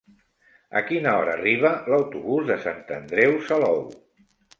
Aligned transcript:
A 0.79 0.81
quina 0.85 1.11
hora 1.17 1.35
arriba 1.39 1.71
l'autobús 1.93 2.47
de 2.47 2.57
Sant 2.63 2.81
Andreu 2.97 3.37
Salou? 3.51 3.79